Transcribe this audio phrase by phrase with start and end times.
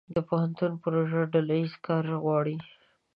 [0.15, 2.57] د پوهنتون پروژه ډله ییز کار غواړي.